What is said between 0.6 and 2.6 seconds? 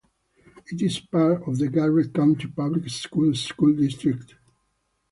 It is part of the Garrett County